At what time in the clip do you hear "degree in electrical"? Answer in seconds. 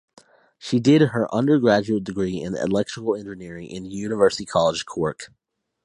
2.03-3.15